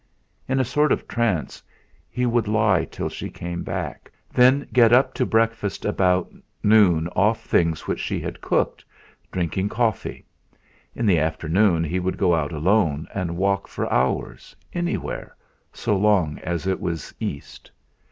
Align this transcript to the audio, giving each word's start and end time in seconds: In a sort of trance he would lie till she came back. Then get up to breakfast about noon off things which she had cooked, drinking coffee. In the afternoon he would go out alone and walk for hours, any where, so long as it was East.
In 0.49 0.59
a 0.59 0.65
sort 0.65 0.91
of 0.91 1.07
trance 1.07 1.61
he 2.09 2.25
would 2.25 2.47
lie 2.47 2.85
till 2.85 3.07
she 3.07 3.29
came 3.29 3.61
back. 3.61 4.11
Then 4.33 4.67
get 4.73 4.91
up 4.91 5.13
to 5.13 5.27
breakfast 5.27 5.85
about 5.85 6.33
noon 6.63 7.07
off 7.09 7.43
things 7.43 7.85
which 7.85 7.99
she 7.99 8.19
had 8.19 8.41
cooked, 8.41 8.83
drinking 9.31 9.69
coffee. 9.69 10.25
In 10.95 11.05
the 11.05 11.19
afternoon 11.19 11.83
he 11.83 11.99
would 11.99 12.17
go 12.17 12.33
out 12.33 12.51
alone 12.51 13.07
and 13.13 13.37
walk 13.37 13.67
for 13.67 13.87
hours, 13.93 14.55
any 14.73 14.97
where, 14.97 15.35
so 15.71 15.95
long 15.95 16.39
as 16.39 16.65
it 16.65 16.81
was 16.81 17.13
East. 17.19 17.69